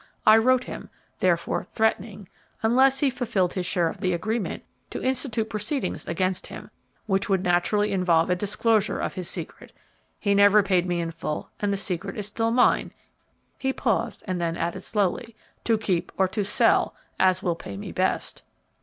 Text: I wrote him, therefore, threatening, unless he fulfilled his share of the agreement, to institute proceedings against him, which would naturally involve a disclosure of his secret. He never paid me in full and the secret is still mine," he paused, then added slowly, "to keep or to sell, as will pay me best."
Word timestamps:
I 0.25 0.35
wrote 0.37 0.63
him, 0.63 0.89
therefore, 1.19 1.63
threatening, 1.73 2.27
unless 2.63 2.97
he 3.01 3.11
fulfilled 3.11 3.53
his 3.53 3.67
share 3.67 3.87
of 3.87 3.99
the 4.01 4.13
agreement, 4.13 4.63
to 4.89 4.99
institute 5.03 5.47
proceedings 5.51 6.07
against 6.07 6.47
him, 6.47 6.71
which 7.05 7.29
would 7.29 7.43
naturally 7.43 7.91
involve 7.91 8.27
a 8.31 8.35
disclosure 8.35 8.97
of 8.99 9.13
his 9.13 9.29
secret. 9.29 9.71
He 10.17 10.33
never 10.33 10.63
paid 10.63 10.87
me 10.87 11.01
in 11.01 11.11
full 11.11 11.51
and 11.59 11.71
the 11.71 11.77
secret 11.77 12.17
is 12.17 12.25
still 12.25 12.49
mine," 12.49 12.93
he 13.59 13.71
paused, 13.73 14.23
then 14.27 14.57
added 14.57 14.81
slowly, 14.81 15.35
"to 15.65 15.77
keep 15.77 16.11
or 16.17 16.27
to 16.29 16.43
sell, 16.43 16.95
as 17.19 17.43
will 17.43 17.53
pay 17.55 17.77
me 17.77 17.91
best." 17.91 18.41